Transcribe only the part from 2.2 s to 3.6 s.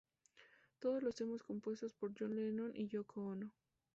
Lennon y Yōko Ono.